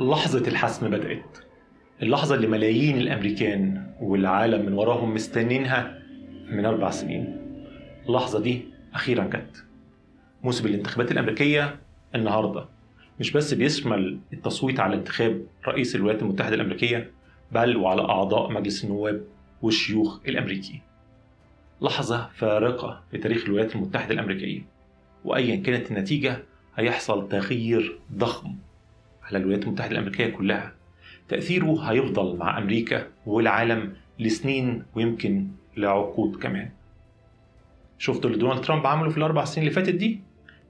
لحظة 0.00 0.48
الحسم 0.48 0.90
بدأت. 0.90 1.38
اللحظة 2.02 2.34
اللي 2.34 2.46
ملايين 2.46 2.98
الأمريكان 2.98 3.92
والعالم 4.00 4.66
من 4.66 4.72
وراهم 4.72 5.14
مستنينها 5.14 5.98
من 6.50 6.64
أربع 6.64 6.90
سنين. 6.90 7.36
اللحظة 8.08 8.40
دي 8.40 8.62
أخيرا 8.94 9.24
جت. 9.24 9.64
موسم 10.42 10.66
الانتخابات 10.66 11.12
الأمريكية 11.12 11.76
النهاردة. 12.14 12.64
مش 13.20 13.30
بس 13.32 13.54
بيشمل 13.54 14.18
التصويت 14.32 14.80
على 14.80 14.94
انتخاب 14.96 15.46
رئيس 15.68 15.96
الولايات 15.96 16.22
المتحدة 16.22 16.54
الأمريكية 16.54 17.10
بل 17.52 17.76
وعلى 17.76 18.02
أعضاء 18.02 18.52
مجلس 18.52 18.84
النواب 18.84 19.24
والشيوخ 19.62 20.20
الأمريكي. 20.28 20.80
لحظة 21.82 22.28
فارقة 22.34 23.02
في 23.10 23.18
تاريخ 23.18 23.44
الولايات 23.44 23.76
المتحدة 23.76 24.14
الأمريكية 24.14 24.62
وأيا 25.24 25.56
كانت 25.56 25.90
النتيجة 25.90 26.42
هيحصل 26.76 27.28
تغيير 27.28 27.98
ضخم. 28.12 28.54
على 29.28 29.38
الولايات 29.38 29.64
المتحدة 29.64 29.92
الأمريكية 29.92 30.26
كلها. 30.26 30.72
تأثيره 31.28 31.80
هيفضل 31.80 32.36
مع 32.36 32.58
أمريكا 32.58 33.06
والعالم 33.26 33.92
لسنين 34.18 34.82
ويمكن 34.94 35.48
لعقود 35.76 36.36
كمان. 36.36 36.70
شفتوا 37.98 38.30
اللي 38.30 38.40
دونالد 38.40 38.60
ترامب 38.60 38.86
عمله 38.86 39.10
في 39.10 39.18
الأربع 39.18 39.44
سنين 39.44 39.66
اللي 39.66 39.74
فاتت 39.74 39.94
دي؟ 39.94 40.20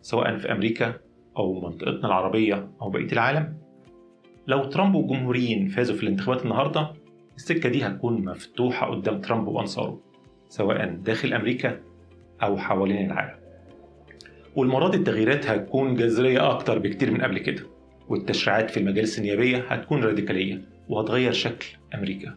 سواء 0.02 0.36
في 0.36 0.52
أمريكا 0.52 0.94
أو 1.36 1.60
منطقتنا 1.60 2.06
العربية 2.06 2.68
أو 2.82 2.90
بقية 2.90 3.12
العالم. 3.12 3.54
لو 4.46 4.64
ترامب 4.64 4.94
والجمهوريين 4.94 5.68
فازوا 5.68 5.96
في 5.96 6.02
الانتخابات 6.02 6.42
النهاردة 6.42 6.92
السكة 7.36 7.68
دي 7.68 7.86
هتكون 7.86 8.24
مفتوحة 8.24 8.90
قدام 8.90 9.20
ترامب 9.20 9.48
وأنصاره 9.48 10.00
سواء 10.48 10.88
داخل 10.88 11.32
أمريكا 11.34 11.80
أو 12.42 12.58
حوالين 12.58 13.06
العالم. 13.10 13.38
والمرة 14.56 14.88
دي 14.88 14.96
التغييرات 14.96 15.46
هتكون 15.46 15.94
جذرية 15.94 16.50
أكتر 16.50 16.78
بكتير 16.78 17.10
من 17.10 17.20
قبل 17.20 17.38
كده. 17.38 17.62
والتشريعات 18.08 18.70
في 18.70 18.76
المجالس 18.80 19.18
النيابية 19.18 19.58
هتكون 19.68 20.04
راديكالية 20.04 20.62
وهتغير 20.88 21.32
شكل 21.32 21.66
أمريكا. 21.94 22.34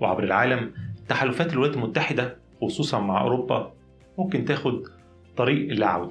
وعبر 0.00 0.24
العالم 0.24 0.72
تحالفات 1.08 1.52
الولايات 1.52 1.76
المتحدة 1.76 2.36
خصوصا 2.60 3.00
مع 3.00 3.20
أوروبا 3.20 3.72
ممكن 4.18 4.44
تاخد 4.44 4.82
طريق 5.36 5.70
اللا 5.70 6.08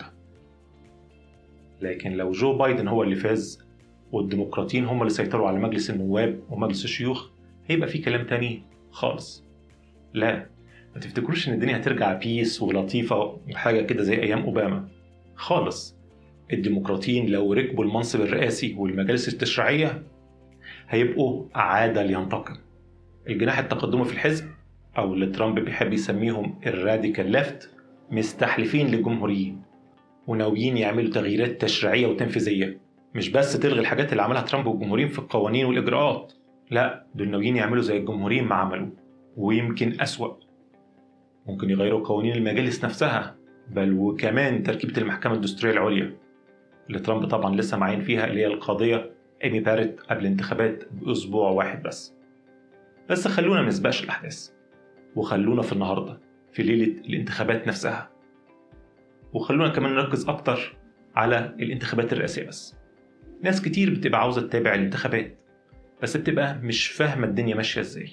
لكن 1.82 2.12
لو 2.12 2.32
جو 2.32 2.58
بايدن 2.58 2.88
هو 2.88 3.04
اللي 3.04 3.16
فاز 3.16 3.66
والديمقراطيين 4.12 4.86
هم 4.86 5.02
اللي 5.02 5.14
سيطروا 5.14 5.48
على 5.48 5.60
مجلس 5.60 5.90
النواب 5.90 6.40
ومجلس 6.50 6.84
الشيوخ 6.84 7.30
هيبقى 7.68 7.88
في 7.90 7.98
كلام 7.98 8.26
تاني 8.26 8.64
خالص. 8.92 9.44
لا 10.14 10.46
ما 10.96 11.02
تفتكروش 11.02 11.50
إن 11.50 11.54
الدنيا 11.54 11.78
هترجع 11.78 12.14
peace 12.14 12.62
ولطيفة 12.62 13.38
وحاجة 13.50 13.82
كده 13.82 14.04
زي 14.04 14.16
أيام 14.16 14.42
أوباما؟ 14.42 14.88
خالص. 15.36 15.96
الديمقراطيين 16.54 17.30
لو 17.30 17.54
ركبوا 17.54 17.84
المنصب 17.84 18.22
الرئاسي 18.22 18.76
والمجالس 18.78 19.28
التشريعية 19.28 20.04
هيبقوا 20.90 21.46
عاد 21.56 22.04
لينتقم. 22.04 22.56
الجناح 23.30 23.60
التقدمي 23.60 24.06
في 24.06 24.14
الحزب 24.14 24.46
أو 24.98 25.14
اللي 25.14 25.26
ترامب 25.26 25.60
بيحب 25.60 25.94
يسميهم 25.94 26.60
ال 26.68 26.76
radical 26.76 27.32
left 27.32 27.70
مستحلفين 28.12 28.88
للجمهوريين 28.88 29.62
وناويين 30.28 30.78
يعملوا 30.78 31.12
تغييرات 31.12 31.62
تشريعية 31.62 32.08
وتنفيذية. 32.08 32.78
مش 33.16 33.30
بس 33.30 33.60
تلغي 33.60 33.80
الحاجات 33.80 34.12
اللي 34.12 34.24
عملها 34.24 34.42
ترامب 34.42 34.68
والجمهوريين 34.68 35.08
في 35.08 35.20
القوانين 35.20 35.66
والإجراءات 35.66 36.34
لا 36.72 37.06
دول 37.16 37.30
ناويين 37.30 37.56
يعملوا 37.56 37.82
زي 37.84 37.98
الجمهوريين 37.98 38.44
ما 38.44 38.56
عملوا 38.56 38.88
ويمكن 39.38 40.02
أسوأ. 40.02 40.34
ممكن 41.48 41.70
يغيروا 41.70 42.08
قوانين 42.08 42.36
المجالس 42.36 42.86
نفسها 42.86 43.36
بل 43.70 43.94
وكمان 43.94 44.64
تركيبة 44.64 45.02
المحكمة 45.02 45.34
الدستورية 45.34 45.74
العليا. 45.74 46.14
اللي 46.88 47.00
ترامب 47.00 47.26
طبعا 47.28 47.56
لسه 47.56 47.78
معين 47.78 48.02
فيها 48.02 48.28
اللي 48.28 48.42
هي 48.42 48.48
القاضية 48.48 49.12
إيمي 49.44 49.60
باريت 49.60 50.00
قبل 50.02 50.22
الانتخابات 50.22 50.84
بأسبوع 50.92 51.50
واحد 51.50 51.84
بس. 51.84 52.14
بس 53.10 53.28
خلونا 53.28 53.62
منسبقش 53.62 54.04
الأحداث 54.04 54.50
وخلونا 55.16 55.62
في 55.62 55.74
النهاردة 55.74 56.20
في 56.54 56.64
ليلة 56.64 57.02
الانتخابات 57.02 57.68
نفسها. 57.68 58.10
وخلونا 59.34 59.70
كمان 59.70 59.96
نركز 59.96 60.30
أكتر 60.30 60.76
على 61.16 61.56
الانتخابات 61.60 62.14
الرئاسية 62.14 62.48
بس. 62.48 62.76
ناس 63.42 63.62
كتير 63.62 63.90
بتبقى 63.94 64.22
عاوزة 64.22 64.42
تتابع 64.42 64.74
الانتخابات 64.76 65.38
بس 66.02 66.18
بتبقى 66.18 66.58
مش 66.64 66.88
فاهمة 66.88 67.28
الدنيا 67.28 67.56
ماشية 67.56 67.82
إزاي. 67.82 68.10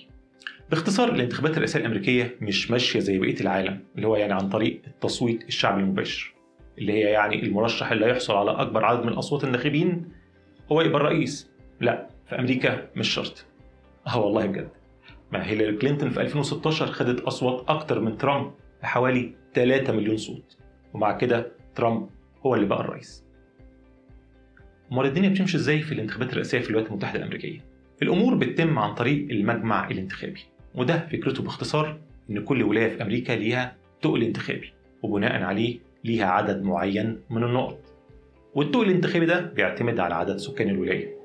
باختصار 0.71 1.13
الانتخابات 1.15 1.53
الرئاسية 1.53 1.81
الأمريكية 1.81 2.37
مش 2.41 2.71
ماشية 2.71 3.01
زي 3.01 3.19
بقية 3.19 3.41
العالم 3.41 3.81
اللي 3.97 4.07
هو 4.07 4.17
يعني 4.17 4.33
عن 4.33 4.49
طريق 4.49 4.83
التصويت 4.87 5.45
الشعبي 5.49 5.81
المباشر. 5.83 6.35
اللي 6.79 6.93
هي 6.93 7.01
يعني 7.01 7.43
المرشح 7.43 7.93
اللي 7.93 8.07
هيحصل 8.07 8.35
على 8.35 8.51
أكبر 8.51 8.85
عدد 8.85 9.07
من 9.07 9.13
أصوات 9.13 9.45
الناخبين 9.45 10.09
هو 10.73 10.81
يبقى 10.81 11.01
الرئيس. 11.01 11.51
لا 11.81 12.09
في 12.27 12.39
أمريكا 12.39 12.89
مش 12.97 13.09
شرط. 13.09 13.45
آه 14.07 14.21
والله 14.21 14.47
بجد. 14.47 14.69
ما 15.33 15.47
هيلاري 15.47 15.77
كلينتون 15.77 16.11
في 16.11 16.21
2016 16.21 16.87
خدت 16.87 17.21
أصوات 17.21 17.65
أكتر 17.69 18.01
من 18.01 18.17
ترامب 18.19 18.51
بحوالي 18.83 19.35
3 19.55 19.93
مليون 19.93 20.17
صوت. 20.17 20.57
ومع 20.95 21.13
كده 21.19 21.53
ترامب 21.75 22.09
هو 22.47 22.55
اللي 22.55 22.67
بقى 22.67 22.81
الرئيس. 22.81 23.25
أمال 24.93 25.07
الدنيا 25.07 25.29
بتمشي 25.29 25.57
إزاي 25.57 25.81
في 25.81 25.93
الانتخابات 25.93 26.31
الرئاسية 26.33 26.59
في 26.59 26.71
الولايات 26.71 26.91
المتحدة 26.91 27.19
الأمريكية؟ 27.19 27.61
الأمور 28.03 28.35
بتتم 28.35 28.79
عن 28.79 28.95
طريق 28.95 29.31
المجمع 29.31 29.91
الانتخابي. 29.91 30.41
وده 30.75 31.07
فكرته 31.13 31.43
باختصار 31.43 32.01
إن 32.31 32.45
كل 32.45 32.63
ولاية 32.63 32.89
في 32.97 33.03
أمريكا 33.03 33.33
ليها 33.33 33.77
تقل 34.03 34.23
انتخابي 34.23 34.73
وبناء 35.03 35.43
عليه 35.43 35.79
ليها 36.09 36.27
عدد 36.27 36.63
معين 36.63 37.21
من 37.31 37.45
النقط. 37.45 37.79
والتقل 38.55 38.87
الانتخابي 38.89 39.27
ده 39.27 39.41
بيعتمد 39.41 40.01
على 40.01 40.15
عدد 40.15 40.37
سكان 40.37 40.69
الولاية. 40.69 41.19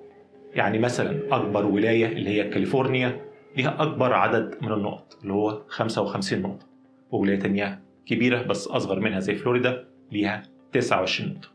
يعني 0.56 0.80
مثلا 0.80 1.36
أكبر 1.36 1.66
ولاية 1.66 2.06
اللي 2.08 2.30
هي 2.30 2.50
كاليفورنيا 2.50 3.22
ليها 3.58 3.82
أكبر 3.82 4.14
عدد 4.14 4.56
من 4.62 4.72
النقط 4.72 5.18
اللي 5.22 5.34
هو 5.34 5.62
55 5.68 6.42
نقطة. 6.42 6.66
وولاية 7.12 7.40
تانية 7.40 7.82
كبيرة 8.06 8.42
بس 8.42 8.68
أصغر 8.68 9.00
منها 9.00 9.20
زي 9.20 9.36
فلوريدا 9.36 9.88
ليها 10.12 10.44
29 10.72 11.30
نقطة. 11.34 11.48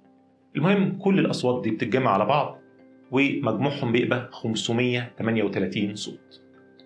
المهم 0.57 0.99
كل 0.99 1.19
الأصوات 1.19 1.63
دي 1.65 1.71
بتتجمع 1.71 2.11
على 2.11 2.25
بعض 2.25 2.59
ومجموعهم 3.11 3.93
بيبقى 3.93 4.29
538 4.33 5.95
صوت. 5.95 6.43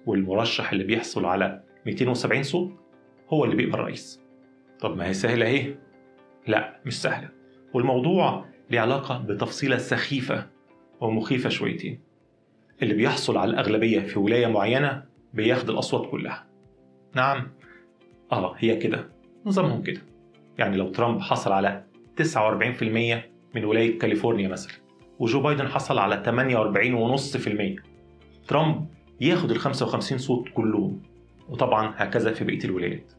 والمرشح 0.06 0.72
اللي 0.72 0.84
بيحصل 0.84 1.24
على 1.24 1.62
270 1.86 2.42
صوت 2.42 2.72
هو 3.28 3.44
اللي 3.44 3.56
بيبقى 3.56 3.78
الرئيس. 3.80 4.20
طب 4.80 4.96
ما 4.96 5.08
هي 5.08 5.14
سهلة 5.14 5.46
أهي. 5.46 5.74
لا 6.46 6.80
مش 6.86 7.02
سهلة. 7.02 7.28
والموضوع 7.74 8.44
ليه 8.70 8.80
علاقة 8.80 9.18
بتفصيلة 9.18 9.78
سخيفة 9.78 10.46
ومخيفة 11.00 11.48
شويتين. 11.48 12.00
اللي 12.82 12.94
بيحصل 12.94 13.36
على 13.36 13.50
الأغلبية 13.50 14.00
في 14.00 14.18
ولاية 14.18 14.46
معينة 14.46 15.04
بياخد 15.34 15.70
الأصوات 15.70 16.10
كلها. 16.10 16.46
نعم 17.14 17.48
آه 18.32 18.54
هي 18.58 18.76
كده. 18.76 19.08
نظامهم 19.46 19.82
كده. 19.82 20.00
يعني 20.58 20.76
لو 20.76 20.88
ترامب 20.92 21.20
حصل 21.20 21.52
على 21.52 21.84
49% 22.16 23.30
من 23.54 23.64
ولاية 23.64 23.98
كاليفورنيا 23.98 24.48
مثلا 24.48 24.72
وجو 25.18 25.40
بايدن 25.40 25.68
حصل 25.68 25.98
على 25.98 26.22
48.5% 26.24 27.82
ترامب 28.48 28.86
ياخد 29.20 29.50
ال 29.50 29.58
55 29.58 30.18
صوت 30.18 30.48
كلهم 30.54 31.02
وطبعا 31.48 31.94
هكذا 31.96 32.32
في 32.32 32.44
بقية 32.44 32.64
الولايات. 32.64 33.12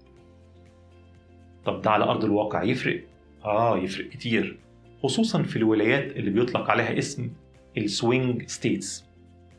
طب 1.66 1.81
ده 1.81 1.91
على 1.91 2.03
أرض 2.03 2.23
الواقع 2.23 2.63
يفرق؟ 2.63 3.03
آه 3.45 3.77
يفرق 3.77 4.09
كتير 4.09 4.59
خصوصا 5.03 5.43
في 5.43 5.55
الولايات 5.55 6.17
اللي 6.17 6.31
بيطلق 6.31 6.69
عليها 6.71 6.97
اسم 6.97 7.29
ال 7.77 7.89
swing 7.89 8.47
states 8.47 9.05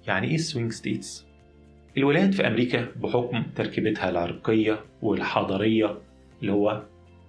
يعني 0.07 0.29
إيه 0.29 0.35
ال 0.35 0.41
swing 0.41 0.73
states؟ 0.73 1.27
الولايات 1.97 2.35
في 2.35 2.47
أمريكا 2.47 2.89
بحكم 2.97 3.43
تركيبتها 3.57 4.11
العرقية 4.11 4.81
والحضارية 5.03 5.99
اللي 6.41 6.53
هو 6.53 6.83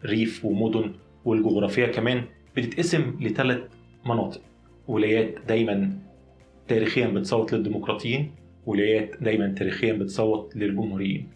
ريف 0.06 0.46
ومدن 0.46 0.92
والجغرافية 1.26 1.86
كمان 1.86 2.24
بتتقسم 2.58 3.18
لثلاث 3.22 3.62
مناطق. 4.06 4.42
ولايات 4.88 5.36
دايما 5.48 6.00
تاريخيا 6.68 7.08
بتصوت 7.08 7.54
للديمقراطيين 7.54 8.32
ولايات 8.66 9.24
دايما 9.24 9.48
تاريخيا 9.48 9.94
بتصوت 9.94 10.56
للجمهوريين. 10.56 11.30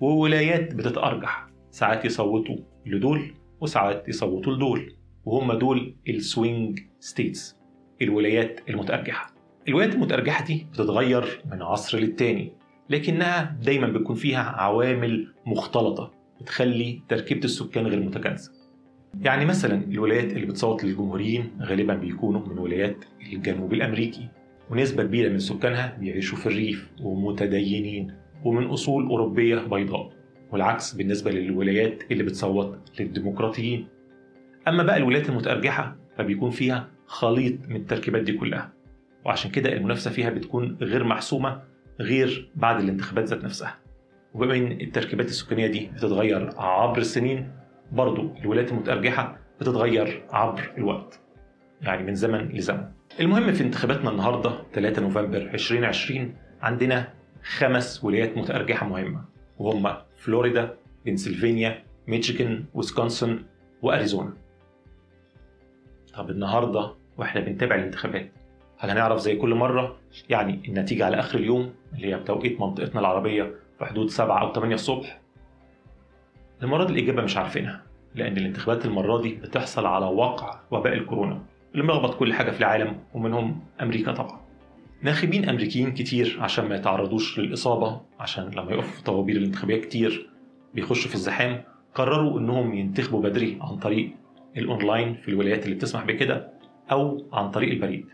وولايات 0.00 0.74
بتتأرجح 0.74 1.46
ساعات 1.70 2.04
يصوتوا 2.04 2.56
لدول 2.86 3.34
وساعات 3.60 4.08
يصوتوا 4.08 4.52
لدول 4.52 4.96
وهم 5.24 5.52
دول 5.52 5.94
ال 6.08 6.20
swing 6.20 6.80
states 7.00 7.56
الولايات 8.02 8.60
المتأرجحة. 8.68 9.34
الولايات 9.68 9.94
المتأرجحة 9.94 10.44
دي 10.44 10.66
بتتغير 10.72 11.42
من 11.52 11.62
عصر 11.62 11.98
للتاني 11.98 12.52
لكنها 12.90 13.56
دايما 13.62 13.86
بيكون 13.86 14.16
فيها 14.16 14.42
عوامل 14.42 15.34
مختلطة 15.46 16.12
بتخلي 16.40 17.02
تركيبة 17.08 17.44
السكان 17.44 17.86
غير 17.86 18.00
متجانسة 18.00 18.52
يعني 19.20 19.44
مثلا 19.44 19.84
الولايات 19.84 20.32
اللي 20.32 20.46
بتصوت 20.46 20.84
للجمهوريين 20.84 21.50
غالبا 21.60 21.94
بيكونوا 21.94 22.48
من 22.48 22.58
ولايات 22.58 23.04
الجنوب 23.32 23.72
الأمريكي 23.72 24.28
ونسبة 24.70 25.02
كبيرة 25.02 25.28
من 25.32 25.38
سكانها 25.38 25.96
بيعيشوا 26.00 26.38
في 26.38 26.46
الريف 26.46 26.90
ومتدينين 27.02 28.14
ومن 28.44 28.64
أصول 28.66 29.06
أوروبية 29.06 29.56
بيضاء. 29.56 30.12
والعكس 30.54 30.92
بالنسبة 30.94 31.30
للولايات 31.30 32.02
اللي 32.10 32.22
بتصوت 32.22 32.78
للديمقراطيين. 33.00 33.88
أما 34.68 34.82
بقى 34.82 34.96
الولايات 34.96 35.28
المتأرجحة 35.28 35.96
فبيكون 36.18 36.50
فيها 36.50 36.88
خليط 37.06 37.68
من 37.68 37.76
التركيبات 37.76 38.22
دي 38.22 38.32
كلها 38.32 38.72
وعشان 39.24 39.50
كده 39.50 39.72
المنافسة 39.72 40.10
فيها 40.10 40.30
بتكون 40.30 40.76
غير 40.80 41.04
محسومة 41.04 41.62
غير 42.00 42.50
بعد 42.54 42.80
الانتخابات 42.80 43.24
ذات 43.24 43.44
نفسها. 43.44 43.78
وبما 44.34 44.56
إن 44.56 44.72
التركيبات 44.80 45.26
السكانية 45.26 45.66
دي 45.66 45.90
بتتغير 45.94 46.50
عبر 46.60 46.98
السنين 46.98 47.52
برضو 47.92 48.34
الولايات 48.42 48.72
المتأرجحة 48.72 49.38
بتتغير 49.60 50.22
عبر 50.30 50.70
الوقت 50.78 51.20
يعني 51.82 52.02
من 52.02 52.14
زمن 52.14 52.48
لزمن. 52.48 52.84
المهم 53.20 53.52
في 53.52 53.62
انتخاباتنا 53.64 54.10
النهارده 54.10 54.50
3 54.74 55.02
نوفمبر 55.02 55.36
2020 55.36 56.34
عندنا 56.62 57.08
خمس 57.56 58.04
ولايات 58.04 58.38
متأرجحة 58.38 58.88
مهمة 58.88 59.24
وهم 59.58 59.86
فلوريدا، 60.24 60.74
بنسلفانيا، 61.06 61.82
ميشيغان، 62.08 62.64
ويسكونسن، 62.74 63.42
وأريزونا. 63.82 64.32
طب 66.14 66.30
النهارده 66.30 66.90
وإحنا 67.18 67.40
بنتابع 67.40 67.74
الانتخابات 67.74 68.30
هل 68.78 68.90
هنعرف 68.90 69.20
زي 69.20 69.36
كل 69.36 69.54
مرة 69.54 69.96
يعني 70.28 70.60
النتيجة 70.68 71.06
على 71.06 71.18
آخر 71.18 71.38
اليوم 71.38 71.74
اللي 71.94 72.06
هي 72.14 72.16
بتوقيت 72.16 72.60
منطقتنا 72.60 73.00
العربية 73.00 73.54
في 73.78 73.84
حدود 73.84 74.10
7 74.10 74.40
أو 74.40 74.52
8 74.52 74.74
الصبح؟ 74.74 75.20
المرة 76.62 76.84
دي 76.84 76.92
الإجابة 76.92 77.22
مش 77.22 77.36
عارفينها 77.36 77.82
لأن 78.14 78.36
الانتخابات 78.36 78.84
المرة 78.86 79.20
دي 79.20 79.34
بتحصل 79.34 79.86
على 79.86 80.06
وقع 80.06 80.60
وباء 80.70 80.92
الكورونا 80.92 81.42
اللي 81.72 81.84
ملخبط 81.84 82.14
كل 82.14 82.32
حاجة 82.32 82.50
في 82.50 82.58
العالم 82.60 83.00
ومنهم 83.14 83.60
أمريكا 83.82 84.12
طبعا 84.12 84.43
ناخبين 85.04 85.48
أمريكيين 85.48 85.92
كتير 85.92 86.36
عشان 86.40 86.68
ما 86.68 86.76
يتعرضوش 86.76 87.38
للإصابة 87.38 88.00
عشان 88.20 88.50
لما 88.50 88.72
يقفوا 88.72 88.92
في 88.96 89.02
طوابير 89.02 89.36
الانتخابية 89.36 89.80
كتير 89.80 90.30
بيخشوا 90.74 91.08
في 91.08 91.14
الزحام 91.14 91.62
قرروا 91.94 92.40
إنهم 92.40 92.74
ينتخبوا 92.74 93.22
بدري 93.22 93.58
عن 93.60 93.76
طريق 93.76 94.10
الأونلاين 94.56 95.14
في 95.14 95.28
الولايات 95.28 95.64
اللي 95.64 95.74
بتسمح 95.74 96.04
بكده 96.04 96.50
أو 96.92 97.26
عن 97.32 97.50
طريق 97.50 97.70
البريد. 97.70 98.06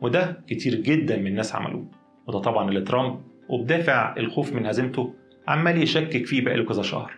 وده 0.00 0.42
كتير 0.46 0.74
جدا 0.74 1.16
من 1.16 1.26
الناس 1.26 1.54
عملوه. 1.54 1.86
وده 2.26 2.38
طبعا 2.38 2.68
اللي 2.68 2.80
ترامب 2.80 3.20
وبدافع 3.48 4.14
الخوف 4.18 4.52
من 4.52 4.66
هزيمته 4.66 5.14
عمال 5.48 5.82
يشكك 5.82 6.26
فيه 6.26 6.44
بقاله 6.44 6.64
كذا 6.64 6.82
شهر. 6.82 7.12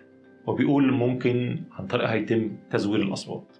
وبيقول 0.46 0.92
ممكن 0.92 1.60
عن 1.78 1.86
طريقها 1.86 2.14
يتم 2.14 2.56
تزوير 2.70 3.02
الأصوات. 3.02 3.56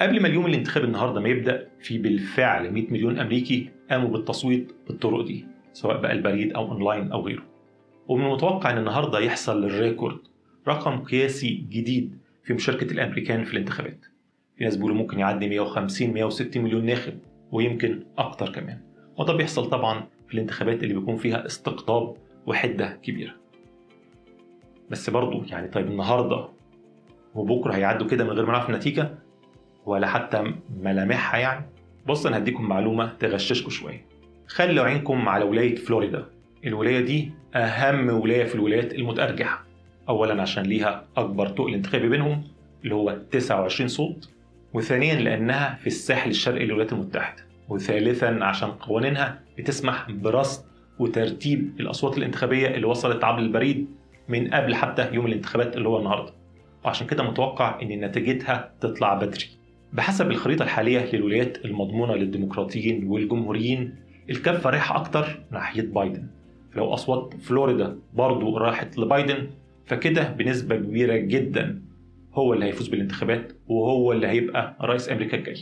قبل 0.00 0.22
ما 0.22 0.28
اليوم 0.28 0.46
الانتخابي 0.46 0.86
النهارده 0.86 1.20
ما 1.20 1.28
يبدأ 1.28 1.68
في 1.80 1.98
بالفعل 1.98 2.72
100 2.72 2.90
مليون 2.90 3.18
أمريكي 3.18 3.70
قاموا 3.90 4.08
بالتصويت 4.08 4.72
بالطرق 4.88 5.24
دي 5.24 5.46
سواء 5.72 6.00
بقى 6.00 6.12
البريد 6.12 6.52
أو 6.52 6.72
أونلاين 6.72 7.12
أو 7.12 7.26
غيره. 7.26 7.42
ومن 8.08 8.26
المتوقع 8.26 8.70
إن 8.70 8.78
النهارده 8.78 9.18
يحصل 9.18 9.64
ال 9.64 9.72
record 9.72 10.18
رقم 10.68 11.02
قياسي 11.02 11.50
جديد 11.70 12.18
في 12.44 12.52
مشاركة 12.54 12.92
الأمريكان 12.92 13.44
في 13.44 13.52
الانتخابات. 13.52 14.04
في 14.56 14.64
ناس 14.64 14.76
بيقولوا 14.76 14.96
ممكن 14.96 15.18
يعدي 15.18 15.48
150 15.48 16.12
160 16.12 16.62
مليون 16.64 16.86
ناخب 16.86 17.18
ويمكن 17.52 18.02
أكتر 18.18 18.52
كمان. 18.52 18.78
وده 19.18 19.32
بيحصل 19.32 19.70
طبعا 19.70 20.06
في 20.28 20.34
الانتخابات 20.34 20.82
اللي 20.82 20.94
بيكون 20.94 21.16
فيها 21.16 21.46
استقطاب 21.46 22.16
وحدة 22.46 22.98
كبيرة. 23.02 23.34
بس 24.90 25.10
برضه 25.10 25.44
يعني 25.50 25.68
طيب 25.68 25.86
النهارده 25.86 26.48
وبكرة 27.34 27.72
هيعدوا 27.72 28.06
كده 28.06 28.24
من 28.24 28.30
غير 28.30 28.46
ما 28.46 28.52
نعرف 28.52 28.70
النتيجة؟ 28.70 29.14
ولا 29.86 30.06
حتى 30.06 30.54
ملامحها 30.80 31.40
يعني؟ 31.40 31.66
بص 32.06 32.26
أنا 32.26 32.38
هديكم 32.38 32.64
معلومة 32.64 33.12
تغششكم 33.20 33.70
شوية. 33.70 34.04
خلوا 34.46 34.84
عينكم 34.84 35.28
على 35.28 35.44
ولايه 35.44 35.74
فلوريدا. 35.76 36.26
الولاية 36.66 37.00
دي 37.00 37.30
أهم 37.54 38.08
ولاية 38.10 38.44
في 38.44 38.54
الولايات 38.54 38.94
المتأرجحة. 38.94 39.64
اولا 40.08 40.42
عشان 40.42 40.62
ليها 40.62 41.04
أكبر 41.16 41.48
تقل 41.48 41.74
انتخابي 41.74 42.08
بينهم 42.08 42.44
اللي 42.84 42.94
هو 42.94 43.18
29 43.30 43.88
صوت 43.88 44.28
وثانيا 44.74 45.14
لأنها 45.14 45.74
في 45.80 45.86
الساحل 45.86 46.30
الشرقي 46.30 46.64
للولايات 46.64 46.92
المتحدة 46.92 47.42
وثالثا 47.68 48.38
عشان 48.42 48.70
قوانينها 48.70 49.40
بتسمح 49.58 50.10
برصد 50.10 50.64
وترتيب 50.98 51.72
الأصوات 51.80 52.18
الانتخابية 52.18 52.66
اللي 52.68 52.86
وصلت 52.86 53.24
عبر 53.24 53.38
البريد 53.38 53.86
من 54.28 54.54
قبل 54.54 54.74
حتى 54.74 55.08
يوم 55.14 55.26
الانتخابات 55.26 55.76
اللي 55.76 55.88
هو 55.88 55.98
النهارده. 55.98 56.32
وعشان 56.84 57.06
كده 57.06 57.22
متوقع 57.22 57.82
إن 57.82 58.04
نتيجتها 58.04 58.72
تطلع 58.80 59.14
بدري. 59.14 59.44
بحسب 59.92 60.30
الخريطة 60.30 60.62
الحالية 60.62 61.10
للولايات 61.16 61.64
المضمونة 61.64 62.14
للديمقراطيين 62.14 63.08
والجمهوريين 63.08 63.94
الكفة 64.30 64.70
رايحة 64.70 64.96
أكتر 64.96 65.40
ناحية 65.50 65.82
بايدن. 65.82 66.26
لو 66.76 66.94
أصوات 66.94 67.34
فلوريدا 67.34 67.98
برضو 68.14 68.56
راحت 68.56 68.98
لبايدن 68.98 69.50
فكده 69.86 70.28
بنسبة 70.32 70.76
كبيرة 70.76 71.16
جدا 71.16 71.82
هو 72.34 72.52
اللي 72.54 72.64
هيفوز 72.66 72.88
بالانتخابات 72.88 73.52
وهو 73.68 74.12
اللي 74.12 74.26
هيبقى 74.26 74.76
رئيس 74.82 75.10
أمريكا 75.10 75.36
الجاي. 75.36 75.60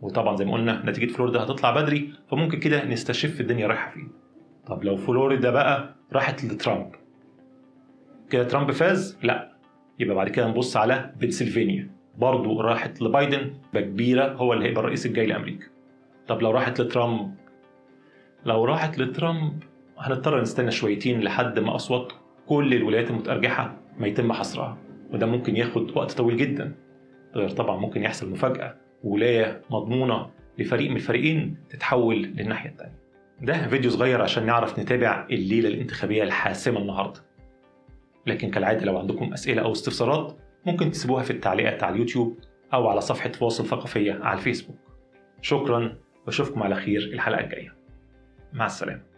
وطبعا 0.00 0.36
زي 0.36 0.44
ما 0.44 0.52
قلنا 0.52 0.82
نتيجة 0.86 1.12
فلوريدا 1.12 1.40
هتطلع 1.42 1.70
بدري 1.82 2.12
فممكن 2.30 2.58
كده 2.60 2.84
نستشف 2.84 3.40
الدنيا 3.40 3.66
رايحة 3.66 3.90
فين. 3.90 4.08
طب 4.66 4.84
لو 4.84 4.96
فلوريدا 4.96 5.50
بقى 5.50 5.94
راحت 6.12 6.44
لترامب. 6.44 6.90
كده 8.30 8.44
ترامب 8.44 8.70
فاز؟ 8.70 9.18
لا. 9.22 9.52
يبقى 9.98 10.16
بعد 10.16 10.28
كده 10.28 10.48
نبص 10.48 10.76
على 10.76 11.12
بنسلفانيا. 11.20 11.90
برضه 12.18 12.62
راحت 12.62 13.02
لبايدن 13.02 13.52
كبيرة 13.74 14.32
هو 14.32 14.52
اللي 14.52 14.64
هيبقى 14.68 14.80
الرئيس 14.80 15.06
الجاي 15.06 15.26
لأمريكا. 15.26 15.66
طب 16.28 16.42
لو 16.42 16.50
راحت 16.50 16.80
لترامب؟ 16.80 17.34
لو 18.44 18.64
راحت 18.64 18.98
لترامب 18.98 19.62
هنضطر 19.98 20.40
نستنى 20.40 20.70
شويتين 20.70 21.20
لحد 21.20 21.58
ما 21.58 21.74
أصوات 21.74 22.12
كل 22.46 22.74
الولايات 22.74 23.10
المتأرجحة 23.10 23.76
ما 23.98 24.06
يتم 24.06 24.32
حصرها 24.32 24.78
وده 25.12 25.26
ممكن 25.26 25.56
ياخد 25.56 25.96
وقت 25.96 26.12
طويل 26.12 26.36
جدا. 26.36 26.74
غير 27.34 27.48
طبعا 27.48 27.76
ممكن 27.76 28.02
يحصل 28.02 28.30
مفاجأة 28.30 28.76
ولاية 29.04 29.62
مضمونة 29.70 30.30
لفريق 30.58 30.90
من 30.90 30.96
الفريقين 30.96 31.56
تتحول 31.70 32.22
للناحية 32.22 32.70
التانية. 32.70 33.00
ده 33.42 33.68
فيديو 33.68 33.90
صغير 33.90 34.22
عشان 34.22 34.46
نعرف 34.46 34.78
نتابع 34.78 35.26
الليلة 35.30 35.68
الانتخابية 35.68 36.22
الحاسمة 36.22 36.80
النهاردة. 36.80 37.20
لكن 38.26 38.50
كالعادة 38.50 38.84
لو 38.84 38.98
عندكم 38.98 39.32
أسئلة 39.32 39.62
أو 39.62 39.72
استفسارات 39.72 40.36
ممكن 40.66 40.90
تسيبوها 40.90 41.22
في 41.22 41.30
التعليقات 41.30 41.82
على 41.82 41.94
اليوتيوب 41.94 42.38
أو 42.74 42.88
على 42.88 43.00
صفحة 43.00 43.32
فواصل 43.32 43.66
ثقافية 43.66 44.12
على 44.12 44.38
الفيسبوك. 44.38 44.78
شكرا 45.42 45.98
واشوفكم 46.26 46.62
على 46.62 46.74
خير 46.74 47.00
الحلقة 47.00 47.40
الجاية. 47.40 47.74
مع 48.52 48.66
السلامة. 48.66 49.09